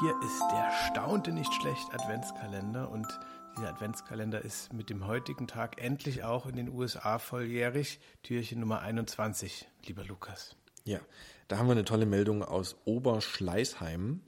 Hier 0.00 0.14
ist 0.22 0.40
der 0.52 0.70
staunte 0.86 1.32
nicht 1.32 1.52
schlecht 1.54 1.92
Adventskalender 1.92 2.88
und 2.88 3.08
dieser 3.56 3.70
Adventskalender 3.70 4.44
ist 4.44 4.72
mit 4.72 4.90
dem 4.90 5.08
heutigen 5.08 5.48
Tag 5.48 5.82
endlich 5.82 6.22
auch 6.22 6.46
in 6.46 6.54
den 6.54 6.68
USA 6.68 7.18
volljährig. 7.18 7.98
Türchen 8.22 8.60
Nummer 8.60 8.78
21, 8.80 9.66
lieber 9.86 10.04
Lukas. 10.04 10.54
Ja, 10.84 11.00
da 11.48 11.58
haben 11.58 11.66
wir 11.66 11.72
eine 11.72 11.84
tolle 11.84 12.06
Meldung 12.06 12.44
aus 12.44 12.76
Oberschleißheim. 12.84 14.20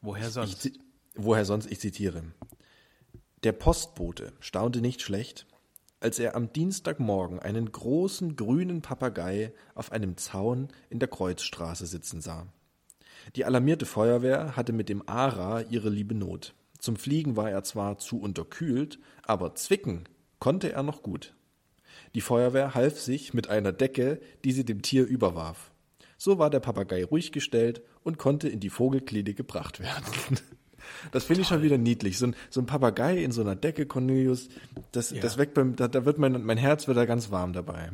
Woher 0.00 0.30
sonst? 0.30 0.64
Ich, 0.64 0.80
woher 1.14 1.44
sonst? 1.44 1.70
Ich 1.70 1.80
zitiere. 1.80 2.22
Der 3.42 3.52
Postbote 3.52 4.32
staunte 4.40 4.80
nicht 4.80 5.02
schlecht, 5.02 5.46
als 6.00 6.18
er 6.18 6.34
am 6.34 6.54
Dienstagmorgen 6.54 7.38
einen 7.38 7.70
großen 7.70 8.34
grünen 8.34 8.80
Papagei 8.80 9.52
auf 9.74 9.92
einem 9.92 10.16
Zaun 10.16 10.68
in 10.88 11.00
der 11.00 11.08
Kreuzstraße 11.08 11.86
sitzen 11.86 12.22
sah. 12.22 12.46
Die 13.34 13.44
alarmierte 13.44 13.86
Feuerwehr 13.86 14.56
hatte 14.56 14.72
mit 14.72 14.88
dem 14.88 15.08
Ara 15.08 15.62
ihre 15.62 15.88
liebe 15.88 16.14
Not. 16.14 16.54
Zum 16.78 16.96
Fliegen 16.96 17.36
war 17.36 17.50
er 17.50 17.64
zwar 17.64 17.98
zu 17.98 18.20
unterkühlt, 18.20 18.98
aber 19.22 19.54
zwicken 19.54 20.04
konnte 20.38 20.72
er 20.72 20.82
noch 20.82 21.02
gut. 21.02 21.34
Die 22.14 22.20
Feuerwehr 22.20 22.74
half 22.74 22.98
sich 23.00 23.34
mit 23.34 23.48
einer 23.48 23.72
Decke, 23.72 24.20
die 24.44 24.52
sie 24.52 24.64
dem 24.64 24.82
Tier 24.82 25.06
überwarf. 25.06 25.72
So 26.18 26.38
war 26.38 26.50
der 26.50 26.60
Papagei 26.60 27.04
ruhig 27.04 27.32
gestellt 27.32 27.82
und 28.02 28.18
konnte 28.18 28.48
in 28.48 28.60
die 28.60 28.70
Vogelklinik 28.70 29.36
gebracht 29.36 29.80
werden. 29.80 30.04
Das 31.10 31.24
finde 31.24 31.42
ich 31.42 31.48
schon 31.48 31.62
wieder 31.62 31.78
niedlich. 31.78 32.16
So 32.16 32.28
ein, 32.28 32.36
so 32.48 32.60
ein 32.60 32.66
Papagei 32.66 33.18
in 33.18 33.32
so 33.32 33.40
einer 33.40 33.56
Decke, 33.56 33.86
Cornelius, 33.86 34.48
das, 34.92 35.10
Ja. 35.10 35.20
das 35.20 35.36
weckt 35.36 35.54
beim, 35.54 35.74
da, 35.74 35.88
da 35.88 36.04
wird 36.04 36.18
mein, 36.18 36.44
mein 36.44 36.58
Herz 36.58 36.86
wird 36.86 36.96
da 36.96 37.06
ganz 37.06 37.32
warm 37.32 37.52
dabei. 37.52 37.90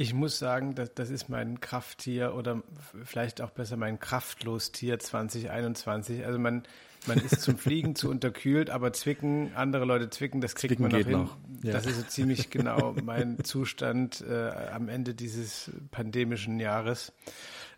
Ich 0.00 0.14
muss 0.14 0.38
sagen, 0.38 0.76
das, 0.76 0.94
das 0.94 1.10
ist 1.10 1.28
mein 1.28 1.58
Krafttier 1.58 2.36
oder 2.36 2.62
vielleicht 3.02 3.40
auch 3.40 3.50
besser 3.50 3.76
mein 3.76 3.98
Kraftlostier 3.98 5.00
2021. 5.00 6.24
Also 6.24 6.38
man, 6.38 6.62
man 7.08 7.18
ist 7.18 7.40
zum 7.40 7.58
Fliegen 7.58 7.96
zu 7.96 8.08
unterkühlt, 8.10 8.70
aber 8.70 8.92
zwicken, 8.92 9.50
andere 9.56 9.84
Leute 9.84 10.08
zwicken, 10.08 10.40
das 10.40 10.54
kriegt 10.54 10.76
Zwicken 10.76 10.82
man 10.84 10.92
noch 10.92 11.04
hin. 11.04 11.10
noch, 11.10 11.36
ja. 11.64 11.72
Das 11.72 11.84
ist 11.84 11.96
so 11.96 12.02
ziemlich 12.04 12.48
genau 12.50 12.94
mein 13.02 13.42
Zustand 13.42 14.20
äh, 14.20 14.50
am 14.72 14.88
Ende 14.88 15.14
dieses 15.14 15.72
pandemischen 15.90 16.60
Jahres. 16.60 17.12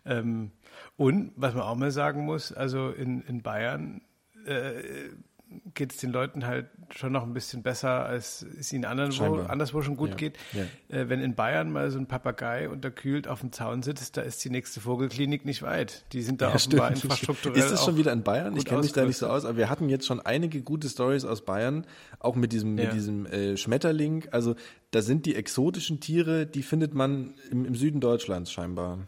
Ähm, 0.05 0.51
und 0.97 1.31
was 1.37 1.55
man 1.55 1.63
auch 1.63 1.75
mal 1.75 1.89
sagen 1.89 2.23
muss, 2.23 2.53
also 2.53 2.91
in, 2.91 3.23
in 3.23 3.41
Bayern 3.41 4.01
äh, 4.45 5.09
geht 5.73 5.91
es 5.93 5.97
den 5.99 6.11
Leuten 6.11 6.45
halt 6.45 6.67
schon 6.91 7.11
noch 7.11 7.23
ein 7.23 7.33
bisschen 7.33 7.63
besser, 7.63 8.05
als 8.05 8.45
es 8.59 8.71
ihnen 8.73 8.85
anderen 8.85 9.11
wo, 9.11 9.15
Scheinbar. 9.15 9.49
anderswo 9.49 9.81
schon 9.81 9.97
gut 9.97 10.09
Ja, 10.11 10.15
geht. 10.15 10.37
ja. 10.53 10.63
Äh, 10.97 11.09
wenn 11.09 11.19
in 11.19 11.35
Bayern 11.35 11.71
mal 11.71 11.91
so 11.91 11.99
ein 11.99 12.07
Papagei 12.07 12.69
unterkühlt 12.69 13.27
auf 13.27 13.41
dem 13.41 13.51
Zaun 13.51 13.83
sitzt, 13.83 14.17
da 14.17 14.21
ist 14.21 14.43
die 14.43 14.49
nächste 14.49 14.79
Vogelklinik 14.81 15.45
nicht 15.45 15.61
weit. 15.61 16.05
Die 16.13 16.21
sind 16.21 16.41
da 16.41 16.53
offenbar 16.53 16.89
infrastrukturell 16.91 17.57
Ist 17.59 17.71
das 17.71 17.83
schon 17.85 17.97
wieder 17.97 18.11
in 18.13 18.23
Bayern? 18.23 18.55
Ich 18.55 18.65
kenne 18.65 18.81
mich 18.81 18.93
da 18.93 19.05
nicht 19.05 19.17
so 19.17 19.27
aus, 19.27 19.45
aber 19.45 19.57
wir 19.57 19.69
hatten 19.69 19.89
jetzt 19.89 20.05
schon 20.05 20.19
einige 20.19 20.61
gute 20.61 20.87
Stories 20.89 21.25
aus 21.25 21.43
Bayern, 21.45 21.85
auch 22.19 22.35
mit 22.35 22.51
diesem, 22.53 22.77
Ja. 22.77 22.85
mit 22.85 22.93
diesem 22.93 23.25
äh, 23.25 23.57
Schmetterling. 23.57 24.25
Also 24.31 24.55
da 24.91 25.01
sind 25.01 25.25
die 25.25 25.35
exotischen 25.35 25.99
Tiere, 25.99 26.45
die 26.45 26.63
findet 26.63 26.93
man 26.93 27.33
im, 27.49 27.65
im 27.65 27.75
Süden 27.75 27.99
Deutschlands 28.01 28.51
scheinbar. 28.51 28.99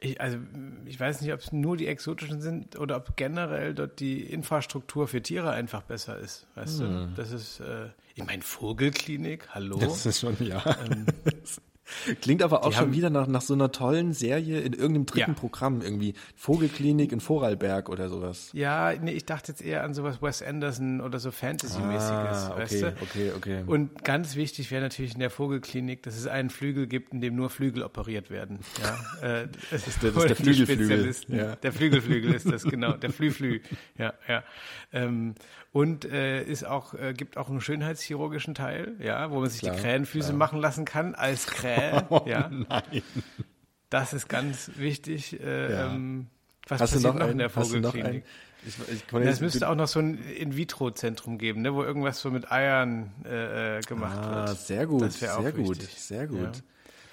Ich, 0.00 0.20
also 0.20 0.38
ich 0.86 0.98
weiß 0.98 1.20
nicht, 1.22 1.32
ob 1.32 1.40
es 1.40 1.52
nur 1.52 1.76
die 1.76 1.88
exotischen 1.88 2.40
sind 2.40 2.78
oder 2.78 2.96
ob 2.96 3.16
generell 3.16 3.74
dort 3.74 3.98
die 3.98 4.22
Infrastruktur 4.22 5.08
für 5.08 5.20
Tiere 5.22 5.50
einfach 5.50 5.82
besser 5.82 6.18
ist. 6.18 6.46
Weißt 6.54 6.80
du? 6.80 7.12
Das 7.16 7.32
ist, 7.32 7.60
äh, 7.60 7.88
ich 8.14 8.24
meine, 8.24 8.42
Vogelklinik, 8.42 9.48
hallo? 9.50 9.78
ist 10.06 10.20
schon, 10.20 10.36
ja. 10.40 10.62
Klingt 12.20 12.42
aber 12.42 12.64
auch 12.64 12.70
die 12.70 12.76
schon 12.76 12.92
wieder 12.92 13.10
nach, 13.10 13.26
nach 13.26 13.40
so 13.42 13.54
einer 13.54 13.72
tollen 13.72 14.12
Serie 14.12 14.60
in 14.60 14.72
irgendeinem 14.72 15.06
dritten 15.06 15.30
Ja. 15.32 15.36
Programm, 15.38 15.80
irgendwie 15.82 16.14
Vogelklinik 16.36 17.12
in 17.12 17.20
Vorarlberg 17.20 17.88
oder 17.88 18.08
sowas. 18.08 18.50
Ja, 18.52 18.92
nee, 18.94 19.12
ich 19.12 19.24
dachte 19.26 19.52
jetzt 19.52 19.62
eher 19.62 19.82
an 19.84 19.94
sowas 19.94 20.22
Wes 20.22 20.42
Anderson 20.42 21.00
oder 21.00 21.18
so 21.18 21.30
Fantasy-mäßiges, 21.30 22.10
Ah, 22.10 22.50
okay, 22.52 22.60
weißt 22.62 22.82
du? 22.82 22.94
okay, 23.02 23.32
okay. 23.36 23.62
Und 23.66 24.04
ganz 24.04 24.36
wichtig 24.36 24.70
wäre 24.70 24.82
natürlich 24.82 25.14
in 25.14 25.20
der 25.20 25.30
Vogelklinik, 25.30 26.02
dass 26.02 26.16
es 26.16 26.26
einen 26.26 26.50
Flügel 26.50 26.86
gibt, 26.86 27.12
in 27.12 27.20
dem 27.20 27.34
nur 27.36 27.50
Flügel 27.50 27.82
operiert 27.82 28.30
werden. 28.30 28.60
Ja, 29.22 29.28
äh, 29.42 29.48
das 29.70 29.86
ist 29.86 30.02
der- 30.02 30.12
das 30.12 30.24
ist 30.24 30.28
der 30.28 30.36
Flügelflügel. 30.36 31.14
Ja. 31.28 31.56
Der 31.56 31.72
Flügelflügel 31.72 32.34
ist 32.34 32.50
das, 32.50 32.64
genau. 32.64 32.92
Der 32.92 33.10
Flüflü. 33.10 33.60
Ja, 33.96 34.14
ja. 34.28 34.42
Ähm, 34.92 35.34
und 35.72 36.06
äh, 36.06 36.42
ist 36.42 36.66
auch, 36.66 36.94
äh, 36.94 37.12
gibt 37.12 37.36
auch 37.36 37.50
einen 37.50 37.60
schönheitschirurgischen 37.60 38.54
Teil, 38.54 38.92
ja, 39.00 39.30
wo 39.30 39.40
man 39.40 39.50
sich 39.50 39.60
Klar, 39.60 39.74
die 39.76 39.82
Krähenfüße 39.82 40.32
machen 40.32 40.60
lassen 40.60 40.84
kann 40.86 41.14
als 41.14 41.46
Krähe. 41.78 42.22
ja. 42.26 42.48
Nein. 42.50 43.02
Das 43.90 44.12
ist 44.12 44.28
ganz 44.28 44.70
wichtig. 44.76 45.40
Äh, 45.40 45.72
Ja. 45.72 45.86
ähm, 45.94 46.26
was 46.68 46.80
Hast 46.82 46.92
passiert 46.92 47.14
noch, 47.14 47.20
noch 47.20 47.28
in 47.30 47.38
der 47.38 47.48
Vogelklinik? 47.48 48.24
Ich, 48.66 48.74
ich, 48.92 49.12
es 49.14 49.40
müsste 49.40 49.68
auch 49.68 49.74
noch 49.76 49.86
so 49.88 50.00
ein 50.00 50.18
In-vitro-Zentrum 50.18 51.38
geben, 51.38 51.62
ne, 51.62 51.72
wo 51.74 51.82
irgendwas 51.82 52.20
so 52.20 52.30
mit 52.30 52.50
Eiern 52.52 53.12
äh, 53.24 53.78
äh, 53.78 53.80
gemacht 53.82 54.18
Ah, 54.18 54.48
wird. 54.48 54.58
sehr 54.58 54.86
gut, 54.86 55.12
sehr 55.12 55.52
gut, 55.52 55.80
sehr 55.82 56.26
gut. 56.26 56.38
Ja. 56.40 56.52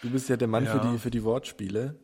Du 0.02 0.09
bist 0.09 0.28
ja 0.28 0.36
der 0.38 0.48
Mann 0.48 0.66
für 0.66 0.78
Ja. 0.78 0.92
die 0.92 0.97
für 1.00 1.12
die 1.12 1.24
Wortspiele. 1.24 1.96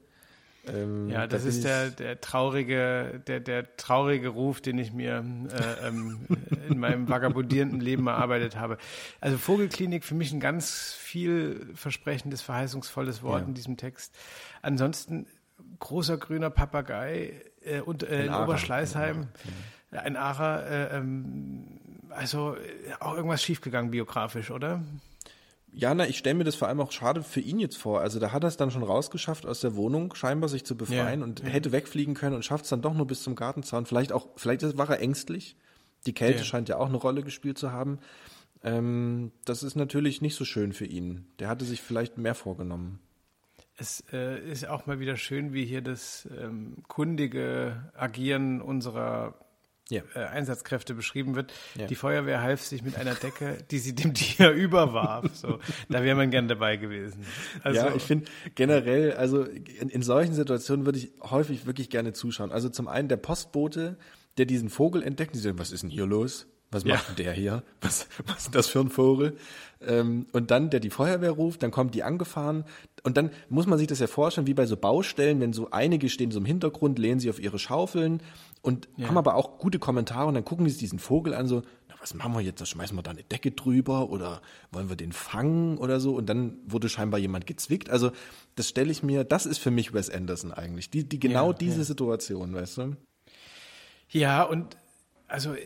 Ähm, 0.67 1.09
Ja, 1.09 1.21
da 1.21 1.27
das 1.27 1.41
bin 1.43 1.49
ist 1.51 1.63
der, 1.63 1.89
der 1.89 2.21
traurige, 2.21 3.21
der, 3.27 3.39
der 3.39 3.75
traurige 3.77 4.29
Ruf, 4.29 4.61
den 4.61 4.77
ich 4.77 4.93
mir 4.93 5.23
äh, 5.49 5.87
ähm, 5.87 6.19
in 6.69 6.77
meinem 6.79 7.09
vagabundierenden 7.09 7.79
Leben 7.79 8.07
erarbeitet 8.07 8.55
habe. 8.57 8.77
Also 9.19 9.37
Vogelklinik 9.37 10.03
für 10.03 10.15
mich 10.15 10.31
ein 10.31 10.39
ganz 10.39 10.93
vielversprechendes, 10.99 12.41
verheißungsvolles 12.41 13.23
Wort 13.23 13.41
Ja. 13.41 13.47
in 13.47 13.53
diesem 13.53 13.77
Text. 13.77 14.15
Ansonsten 14.61 15.25
großer 15.79 16.17
grüner 16.17 16.49
Papagei 16.49 17.41
äh, 17.63 17.81
und, 17.81 18.03
äh, 18.03 18.25
in 18.25 18.29
Ara, 18.31 18.43
Oberschleißheim, 18.43 19.27
ein 19.91 20.15
Ara, 20.15 20.61
äh, 20.61 20.97
ähm, 20.97 21.65
also 22.09 22.55
äh, 22.55 22.59
auch 22.99 23.15
irgendwas 23.15 23.41
schiefgegangen 23.43 23.91
biografisch, 23.91 24.51
oder? 24.51 24.81
Ja, 25.73 25.93
na, 25.93 26.07
ich 26.07 26.17
stelle 26.17 26.35
mir 26.35 26.43
das 26.43 26.55
vor 26.55 26.67
allem 26.67 26.81
auch 26.81 26.91
schade 26.91 27.23
für 27.23 27.39
ihn 27.39 27.59
jetzt 27.59 27.77
vor. 27.77 28.01
Also 28.01 28.19
da 28.19 28.31
hat 28.31 28.43
er 28.43 28.47
es 28.49 28.57
dann 28.57 28.71
schon 28.71 28.83
rausgeschafft 28.83 29.45
aus 29.45 29.61
der 29.61 29.75
Wohnung, 29.75 30.13
scheinbar 30.15 30.49
sich 30.49 30.65
zu 30.65 30.75
befreien 30.75 31.21
Ja, 31.21 31.25
und 31.25 31.43
hätte 31.43 31.71
wegfliegen 31.71 32.13
können 32.13 32.35
und 32.35 32.43
schafft 32.43 32.65
es 32.65 32.69
dann 32.69 32.81
doch 32.81 32.93
nur 32.93 33.07
bis 33.07 33.23
zum 33.23 33.35
Gartenzaun. 33.35 33.85
Vielleicht 33.85 34.11
auch, 34.11 34.27
vielleicht 34.35 34.77
war 34.77 34.89
er 34.89 34.99
ängstlich. 34.99 35.55
Die 36.05 36.13
Kälte 36.13 36.39
Ja. 36.39 36.43
scheint 36.45 36.67
ja 36.67 36.77
auch 36.77 36.87
eine 36.87 36.97
Rolle 36.97 37.23
gespielt 37.23 37.57
zu 37.57 37.71
haben. 37.71 37.99
Ähm, 38.63 39.31
das 39.45 39.63
ist 39.63 39.75
natürlich 39.75 40.21
nicht 40.21 40.35
so 40.35 40.45
schön 40.45 40.73
für 40.73 40.85
ihn. 40.85 41.25
Der 41.39 41.47
hatte 41.47 41.65
sich 41.65 41.81
vielleicht 41.81 42.17
mehr 42.17 42.35
vorgenommen. 42.35 42.99
Es 43.77 44.03
äh, 44.11 44.39
ist 44.51 44.67
auch 44.67 44.85
mal 44.85 44.99
wieder 44.99 45.15
schön, 45.17 45.53
wie 45.53 45.65
hier 45.65 45.81
das 45.81 46.27
ähm, 46.37 46.83
kundige 46.87 47.91
Agieren 47.95 48.61
unserer 48.61 49.33
Ja. 49.89 50.03
äh, 50.15 50.19
Einsatzkräfte 50.19 50.93
beschrieben 50.93 51.35
wird. 51.35 51.53
Ja. 51.77 51.87
Die 51.87 51.95
Feuerwehr 51.95 52.41
half 52.41 52.61
sich 52.61 52.81
mit 52.81 52.95
einer 52.95 53.13
Decke, 53.13 53.57
die 53.71 53.79
sie 53.79 53.93
dem 53.93 54.13
Tier 54.15 54.51
überwarf. 54.51 55.35
So, 55.35 55.59
da 55.89 56.03
wäre 56.03 56.15
man 56.15 56.31
gern 56.31 56.47
dabei 56.47 56.77
gewesen. 56.77 57.25
Also, 57.63 57.81
ja, 57.81 57.95
ich 57.95 58.03
finde 58.03 58.25
generell, 58.55 59.13
also 59.13 59.43
in, 59.43 59.89
in 59.89 60.01
solchen 60.01 60.33
Situationen 60.33 60.85
würde 60.85 60.99
ich 60.99 61.11
häufig 61.21 61.65
wirklich 61.65 61.89
gerne 61.89 62.13
zuschauen. 62.13 62.51
Also 62.51 62.69
zum 62.69 62.87
einen 62.87 63.09
der 63.09 63.17
Postbote, 63.17 63.97
der 64.37 64.45
diesen 64.45 64.69
Vogel 64.69 65.03
entdeckt, 65.03 65.35
die 65.35 65.39
sagen, 65.39 65.59
was 65.59 65.71
ist 65.71 65.83
denn 65.83 65.89
hier 65.89 66.05
los? 66.05 66.47
Was 66.71 66.83
Ja. 66.85 66.95
macht 66.95 67.09
denn 67.09 67.15
der 67.17 67.33
hier? 67.33 67.63
Was, 67.81 68.07
was 68.25 68.43
ist 68.45 68.55
das 68.55 68.67
für 68.67 68.79
ein 68.79 68.89
Vogel? 68.89 69.35
Ähm, 69.81 70.25
und 70.31 70.51
dann, 70.51 70.69
der 70.69 70.79
die 70.79 70.89
Feuerwehr 70.89 71.31
ruft, 71.31 71.63
dann 71.63 71.71
kommt 71.71 71.95
die 71.95 72.03
angefahren. 72.03 72.63
Und 73.03 73.17
dann 73.17 73.31
muss 73.49 73.65
man 73.67 73.77
sich 73.77 73.87
das 73.87 73.99
ja 73.99 74.07
vorstellen, 74.07 74.47
wie 74.47 74.53
bei 74.53 74.65
so 74.65 74.77
Baustellen, 74.77 75.41
wenn 75.41 75.51
so 75.53 75.69
einige 75.71 76.07
stehen 76.07 76.31
so 76.31 76.39
im 76.39 76.45
Hintergrund, 76.45 76.97
lehnen 76.99 77.19
sie 77.19 77.29
auf 77.29 77.39
ihre 77.41 77.59
Schaufeln 77.59 78.21
und 78.61 78.87
haben 79.01 79.17
aber 79.17 79.35
auch 79.35 79.57
gute 79.57 79.79
Kommentare 79.79 80.27
und 80.27 80.35
dann 80.35 80.45
gucken 80.45 80.65
die 80.65 80.71
sich 80.71 80.79
diesen 80.79 80.99
Vogel 80.99 81.33
an, 81.33 81.47
so, 81.47 81.63
na, 81.89 81.95
was 81.99 82.13
machen 82.13 82.33
wir 82.33 82.41
jetzt? 82.41 82.61
Da 82.61 82.65
schmeißen 82.67 82.95
wir 82.95 83.01
da 83.01 83.09
eine 83.11 83.23
Decke 83.23 83.51
drüber 83.51 84.09
oder 84.11 84.41
wollen 84.71 84.87
wir 84.87 84.95
den 84.95 85.11
fangen 85.13 85.77
oder 85.79 85.99
so? 85.99 86.15
Und 86.15 86.27
dann 86.27 86.59
wurde 86.67 86.87
scheinbar 86.87 87.19
jemand 87.19 87.47
gezwickt. 87.47 87.89
Also, 87.89 88.11
das 88.55 88.69
stelle 88.69 88.91
ich 88.91 89.01
mir, 89.01 89.23
das 89.23 89.45
ist 89.47 89.57
für 89.57 89.71
mich 89.71 89.93
Wes 89.93 90.09
Anderson 90.11 90.53
eigentlich. 90.53 90.89
Die, 90.91 91.03
die 91.03 91.19
genau 91.19 91.47
Ja, 91.51 91.57
diese 91.57 91.79
ja. 91.79 91.83
Situation, 91.85 92.53
weißt 92.53 92.77
du? 92.77 92.95
Ja, 94.09 94.43
und 94.43 94.77
also 95.27 95.53
äh, 95.53 95.59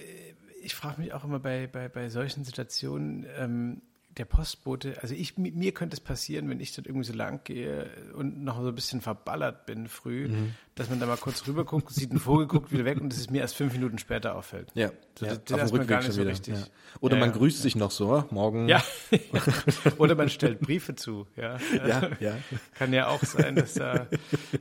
ich 0.66 0.76
frage 0.76 1.02
mich 1.02 1.14
auch 1.14 1.24
immer 1.24 1.40
bei, 1.40 1.68
bei, 1.68 1.88
bei 1.90 2.10
solchen 2.10 2.44
Situationen, 2.44 3.26
ähm, 3.38 3.82
der 4.18 4.24
Postbote, 4.24 4.98
also 5.02 5.14
ich, 5.14 5.36
mi- 5.38 5.52
mir 5.52 5.74
könnte 5.74 5.94
es 5.94 6.00
passieren, 6.00 6.50
wenn 6.50 6.62
ich 6.62 6.74
dort 6.74 6.88
irgendwie 6.88 7.06
so 7.06 7.12
lang 7.14 7.42
gehe 7.44 7.90
und 8.14 8.46
noch 8.46 8.62
so 8.62 8.70
ein 8.70 8.74
bisschen 8.76 9.02
verballert 9.02 9.66
bin 9.66 9.90
früh, 9.90 10.30
Mhm. 10.30 10.56
dass 10.76 10.90
man 10.90 11.02
da 11.02 11.06
mal 11.06 11.18
kurz 11.18 11.46
rüber 11.48 11.66
guckt, 11.66 11.90
sieht 11.94 12.12
einen 12.12 12.22
Vogel, 12.22 12.48
guckt 12.48 12.72
wieder 12.72 12.86
weg 12.86 13.02
und 13.02 13.12
es 13.12 13.20
ist 13.20 13.30
mir 13.30 13.40
erst 13.42 13.56
fünf 13.58 13.74
Minuten 13.74 13.98
später 13.98 14.36
auffällt. 14.36 14.70
Ja, 14.74 14.90
So, 15.20 15.26
ja 15.26 15.32
das, 15.34 15.44
das 15.44 15.52
ist 15.58 15.60
erstmal 15.64 15.86
gar 15.86 16.02
nicht 16.02 16.14
so 16.14 16.22
richtig. 16.24 16.54
Ja. 16.56 16.64
Oder 17.02 17.18
Ja, 17.18 17.26
man 17.26 17.34
grüßt 17.34 17.62
sich 17.62 17.76
noch 17.76 17.92
so, 17.92 18.10
"Ah, 18.14 18.26
morgen. 18.32 18.70
Ja. 18.70 18.82
Oder 19.98 20.16
man 20.16 20.30
stellt 20.30 20.62
Briefe 20.62 20.96
zu, 20.96 21.28
ja. 21.36 21.58
ja, 21.86 22.10
ja. 22.22 22.38
Kann 22.76 22.94
ja 22.94 23.08
auch 23.08 23.22
sein, 23.24 23.56
dass 23.58 23.74
da, 23.74 24.08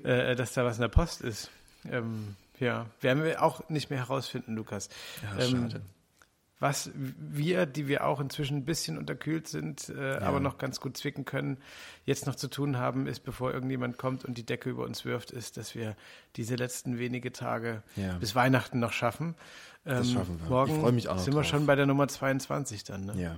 äh, 0.02 0.34
dass 0.34 0.52
da 0.54 0.64
was 0.64 0.76
in 0.78 0.82
der 0.82 0.88
Post 0.88 1.20
ist. 1.20 1.50
Ähm, 1.88 2.34
ja, 2.58 2.86
werden 3.00 3.22
wir 3.22 3.42
auch 3.42 3.68
nicht 3.68 3.90
mehr 3.90 4.00
herausfinden, 4.00 4.54
Lukas. 4.56 4.88
Ja, 5.22 5.44
ähm, 5.44 5.50
schade. 5.70 5.82
Was 6.64 6.90
wir, 6.94 7.66
die 7.66 7.88
wir 7.88 8.06
auch 8.06 8.20
inzwischen 8.20 8.56
ein 8.56 8.64
bisschen 8.64 8.96
unterkühlt 8.96 9.48
sind, 9.48 9.90
äh, 9.90 10.14
aber 10.16 10.40
noch 10.40 10.56
ganz 10.56 10.80
gut 10.80 10.96
zwicken 10.96 11.26
können, 11.26 11.58
jetzt 12.06 12.26
noch 12.26 12.36
zu 12.36 12.48
tun 12.48 12.78
haben, 12.78 13.06
ist, 13.06 13.20
bevor 13.20 13.52
irgendjemand 13.52 13.98
kommt 13.98 14.24
und 14.24 14.38
die 14.38 14.46
Decke 14.46 14.70
über 14.70 14.84
uns 14.84 15.04
wirft, 15.04 15.30
ist, 15.30 15.58
dass 15.58 15.74
wir 15.74 15.94
diese 16.36 16.54
letzten 16.54 16.98
wenige 16.98 17.32
Tage 17.32 17.82
Ja. 17.96 18.14
bis 18.14 18.34
Weihnachten 18.34 18.78
noch 18.80 18.92
schaffen. 18.92 19.34
Ähm, 19.84 19.96
Das 19.98 20.10
schaffen 20.10 20.40
wir. 20.40 20.48
Morgen 20.48 20.86
Ich 20.86 20.92
mich 20.94 21.08
auch 21.10 21.18
sind 21.18 21.34
wir 21.34 21.42
drauf. 21.42 21.50
schon 21.50 21.66
bei 21.66 21.74
der 21.76 21.84
Nummer 21.84 22.08
22 22.08 22.82
dann. 22.84 23.04
Ne? 23.04 23.12
Ja. 23.20 23.36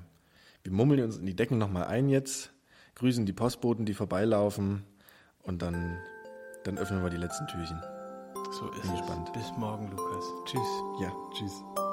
Wir 0.63 0.71
mummeln 0.73 1.03
uns 1.03 1.17
in 1.17 1.27
die 1.27 1.35
Decken 1.35 1.59
nochmal 1.59 1.87
ein 1.89 2.09
jetzt, 2.09 2.53
grüßen 2.95 3.27
die 3.27 3.33
Postboten, 3.33 3.87
die 3.87 3.95
vorbeilaufen 3.95 4.85
und 5.43 5.63
dann, 5.63 5.99
dann 6.63 6.79
öffnen 6.79 7.03
wir 7.03 7.11
die 7.11 7.17
letzten 7.17 7.49
Türchen. 7.49 7.83
So 8.53 8.71
ist 8.71 8.83
Bin 8.83 8.93
es. 8.93 8.99
gespannt. 9.01 9.33
Bis 9.33 9.51
morgen, 9.57 9.91
Lukas. 9.91 10.25
Tschüss. 10.45 10.69
Ja, 11.01 11.13
tschüss. 11.37 11.86